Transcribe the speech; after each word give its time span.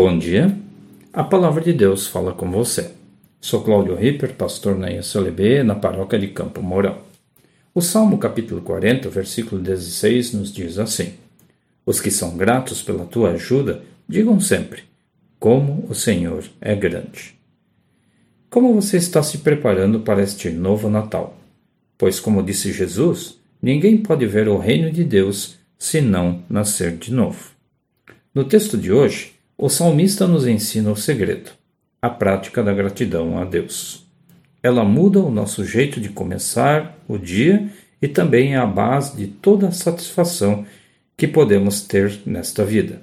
Bom 0.00 0.16
dia, 0.16 0.56
a 1.12 1.24
palavra 1.24 1.60
de 1.60 1.72
Deus 1.72 2.06
fala 2.06 2.32
com 2.32 2.48
você. 2.52 2.92
Sou 3.40 3.64
Cláudio 3.64 3.96
Ripper, 3.96 4.32
pastor 4.32 4.78
na 4.78 4.92
ISLB, 4.92 5.64
na 5.64 5.74
paróquia 5.74 6.16
de 6.20 6.28
Campo 6.28 6.62
Mourão. 6.62 6.98
O 7.74 7.80
Salmo 7.80 8.16
capítulo 8.16 8.62
40, 8.62 9.10
versículo 9.10 9.60
16 9.60 10.34
nos 10.34 10.52
diz 10.52 10.78
assim: 10.78 11.14
Os 11.84 12.00
que 12.00 12.12
são 12.12 12.36
gratos 12.36 12.80
pela 12.80 13.06
tua 13.06 13.30
ajuda, 13.30 13.82
digam 14.08 14.38
sempre: 14.38 14.84
Como 15.36 15.84
o 15.90 15.96
Senhor 15.96 16.44
é 16.60 16.76
grande. 16.76 17.36
Como 18.48 18.72
você 18.80 18.98
está 18.98 19.20
se 19.20 19.38
preparando 19.38 19.98
para 19.98 20.22
este 20.22 20.48
novo 20.48 20.88
Natal? 20.88 21.36
Pois, 21.98 22.20
como 22.20 22.40
disse 22.40 22.72
Jesus, 22.72 23.40
ninguém 23.60 23.96
pode 23.96 24.24
ver 24.26 24.46
o 24.46 24.58
reino 24.58 24.92
de 24.92 25.02
Deus 25.02 25.56
se 25.76 26.00
não 26.00 26.44
nascer 26.48 26.96
de 26.96 27.12
novo. 27.12 27.50
No 28.32 28.44
texto 28.44 28.78
de 28.78 28.92
hoje, 28.92 29.37
o 29.60 29.68
salmista 29.68 30.24
nos 30.24 30.46
ensina 30.46 30.92
o 30.92 30.96
segredo, 30.96 31.50
a 32.00 32.08
prática 32.08 32.62
da 32.62 32.72
gratidão 32.72 33.36
a 33.40 33.44
Deus. 33.44 34.06
Ela 34.62 34.84
muda 34.84 35.18
o 35.18 35.32
nosso 35.32 35.64
jeito 35.64 36.00
de 36.00 36.10
começar 36.10 36.96
o 37.08 37.18
dia 37.18 37.68
e 38.00 38.06
também 38.06 38.54
é 38.54 38.56
a 38.56 38.64
base 38.64 39.16
de 39.16 39.26
toda 39.26 39.66
a 39.66 39.72
satisfação 39.72 40.64
que 41.16 41.26
podemos 41.26 41.80
ter 41.80 42.20
nesta 42.24 42.64
vida, 42.64 43.02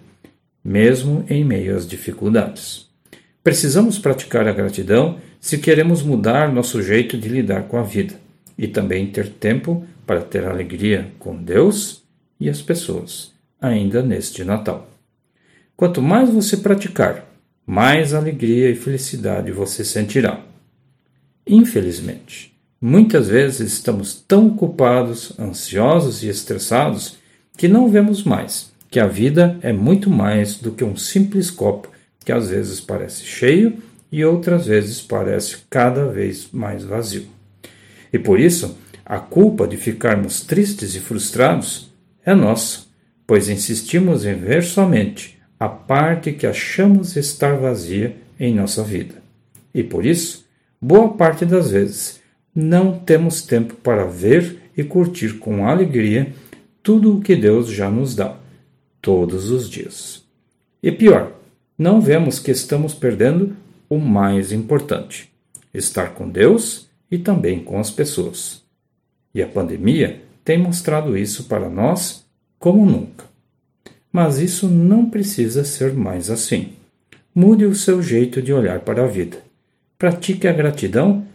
mesmo 0.63 1.25
em 1.29 1.43
meio 1.43 1.75
às 1.75 1.85
dificuldades. 1.85 2.87
Precisamos 3.43 3.99
praticar 3.99 4.47
a 4.47 4.53
gratidão 4.53 5.17
se 5.41 5.57
queremos 5.57 6.01
mudar 6.01 6.53
nosso 6.53 6.81
jeito 6.81 7.17
de 7.17 7.27
lidar 7.27 7.63
com 7.63 7.77
a 7.77 7.83
vida 7.83 8.15
e 8.57 8.65
também 8.65 9.07
ter 9.07 9.27
tempo 9.27 9.85
para 10.07 10.21
ter 10.21 10.45
alegria 10.45 11.11
com 11.19 11.35
Deus 11.35 12.01
e 12.39 12.49
as 12.49 12.61
pessoas, 12.61 13.33
ainda 13.59 14.01
neste 14.01 14.45
Natal. 14.45 14.94
Quanto 15.75 16.01
mais 16.01 16.29
você 16.29 16.57
praticar, 16.57 17.25
mais 17.65 18.13
alegria 18.13 18.69
e 18.69 18.75
felicidade 18.75 19.51
você 19.51 19.83
sentirá. 19.83 20.41
Infelizmente, 21.45 22.55
muitas 22.79 23.27
vezes 23.27 23.73
estamos 23.73 24.23
tão 24.27 24.47
ocupados, 24.47 25.37
ansiosos 25.39 26.23
e 26.23 26.27
estressados 26.27 27.17
que 27.57 27.67
não 27.67 27.89
vemos 27.89 28.23
mais 28.23 28.73
que 28.95 28.99
a 29.01 29.07
vida 29.07 29.59
é 29.61 29.73
muito 29.73 30.09
mais 30.09 30.55
do 30.55 30.71
que 30.71 30.81
um 30.81 30.95
simples 30.95 31.51
copo 31.51 31.91
que 32.23 32.31
às 32.31 32.49
vezes 32.49 32.79
parece 32.79 33.25
cheio 33.25 33.77
e 34.09 34.23
outras 34.23 34.67
vezes 34.67 35.01
parece 35.01 35.57
cada 35.69 36.07
vez 36.07 36.47
mais 36.53 36.85
vazio. 36.85 37.27
E 38.13 38.17
por 38.17 38.39
isso, 38.39 38.77
a 39.05 39.19
culpa 39.19 39.67
de 39.67 39.75
ficarmos 39.75 40.39
tristes 40.39 40.95
e 40.95 41.01
frustrados 41.01 41.91
é 42.25 42.33
nossa, 42.33 42.85
pois 43.27 43.49
insistimos 43.49 44.25
em 44.25 44.35
ver 44.35 44.63
somente 44.63 45.34
a 45.59 45.69
parte 45.69 46.31
que 46.31 46.45
achamos 46.45 47.15
estar 47.15 47.55
vazia 47.55 48.15
em 48.39 48.53
nossa 48.53 48.83
vida. 48.83 49.15
E 49.73 49.83
por 49.83 50.05
isso, 50.05 50.45
boa 50.81 51.13
parte 51.13 51.45
das 51.45 51.71
vezes, 51.71 52.21
não 52.53 52.97
temos 52.97 53.41
tempo 53.41 53.75
para 53.75 54.05
ver 54.05 54.61
e 54.77 54.83
curtir 54.83 55.37
com 55.39 55.67
alegria 55.67 56.33
tudo 56.81 57.17
o 57.17 57.21
que 57.21 57.35
Deus 57.35 57.69
já 57.69 57.89
nos 57.89 58.15
dá, 58.15 58.37
todos 59.01 59.49
os 59.49 59.69
dias. 59.69 60.23
E 60.81 60.91
pior, 60.91 61.31
não 61.77 61.99
vemos 61.99 62.39
que 62.39 62.51
estamos 62.51 62.93
perdendo 62.93 63.55
o 63.89 63.97
mais 63.97 64.51
importante: 64.51 65.31
estar 65.73 66.13
com 66.13 66.29
Deus 66.29 66.87
e 67.09 67.17
também 67.17 67.63
com 67.63 67.79
as 67.79 67.91
pessoas. 67.91 68.63
E 69.33 69.41
a 69.41 69.47
pandemia 69.47 70.21
tem 70.43 70.57
mostrado 70.57 71.17
isso 71.17 71.45
para 71.45 71.69
nós 71.69 72.25
como 72.59 72.85
nunca. 72.85 73.25
Mas 74.15 74.39
isso 74.39 74.69
não 74.69 75.09
precisa 75.09 75.65
ser 75.65 75.91
mais 75.91 76.29
assim. 76.29 76.69
Mude 77.35 77.65
o 77.65 77.75
seu 77.75 78.01
jeito 78.01 78.41
de 78.41 78.53
olhar 78.53 78.79
para 78.79 79.03
a 79.03 79.07
vida. 79.07 79.39
Pratique 79.97 80.47
a 80.47 80.53
gratidão 80.53 81.27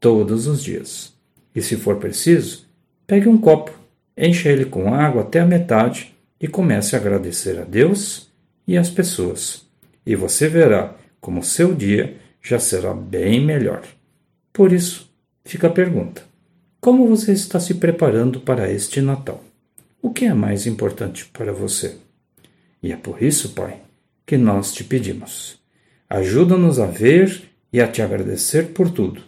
todos 0.00 0.48
os 0.48 0.60
dias. 0.60 1.12
E 1.54 1.62
se 1.62 1.76
for 1.76 1.94
preciso, 1.98 2.66
pegue 3.06 3.28
um 3.28 3.38
copo, 3.38 3.70
encha 4.18 4.48
ele 4.48 4.64
com 4.64 4.92
água 4.92 5.22
até 5.22 5.38
a 5.38 5.46
metade 5.46 6.12
e 6.40 6.48
comece 6.48 6.96
a 6.96 6.98
agradecer 6.98 7.56
a 7.56 7.62
Deus 7.62 8.28
e 8.66 8.76
às 8.76 8.90
pessoas. 8.90 9.64
E 10.04 10.16
você 10.16 10.48
verá 10.48 10.92
como 11.20 11.40
seu 11.40 11.72
dia 11.72 12.16
já 12.42 12.58
será 12.58 12.92
bem 12.92 13.46
melhor. 13.46 13.84
Por 14.52 14.72
isso, 14.72 15.08
fica 15.44 15.68
a 15.68 15.70
pergunta: 15.72 16.24
como 16.80 17.06
você 17.06 17.30
está 17.30 17.60
se 17.60 17.74
preparando 17.74 18.40
para 18.40 18.68
este 18.72 19.00
Natal? 19.00 19.40
O 20.02 20.10
que 20.10 20.24
é 20.24 20.34
mais 20.34 20.66
importante 20.66 21.26
para 21.26 21.52
você? 21.52 22.02
E 22.84 22.92
é 22.92 22.96
por 22.98 23.22
isso, 23.22 23.54
Pai, 23.54 23.80
que 24.26 24.36
nós 24.36 24.70
te 24.74 24.84
pedimos. 24.84 25.58
Ajuda-nos 26.06 26.78
a 26.78 26.84
ver 26.84 27.44
e 27.72 27.80
a 27.80 27.88
te 27.88 28.02
agradecer 28.02 28.74
por 28.74 28.90
tudo, 28.90 29.22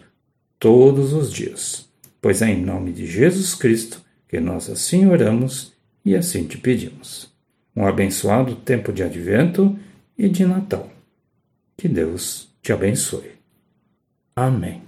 todos 0.59 1.11
os 1.11 1.33
dias, 1.33 1.89
pois 2.21 2.43
é 2.43 2.51
em 2.51 2.61
nome 2.61 2.91
de 2.93 3.07
Jesus 3.07 3.55
Cristo 3.55 3.99
que 4.29 4.39
nós 4.39 4.69
assim 4.69 5.07
oramos 5.07 5.73
e 6.05 6.15
assim 6.15 6.43
te 6.43 6.59
pedimos. 6.59 7.33
Um 7.75 7.87
abençoado 7.87 8.53
tempo 8.53 8.93
de 8.93 9.01
advento 9.01 9.75
e 10.15 10.29
de 10.29 10.45
Natal. 10.45 10.91
Que 11.75 11.87
Deus 11.87 12.49
te 12.61 12.71
abençoe. 12.71 13.31
Amém. 14.35 14.86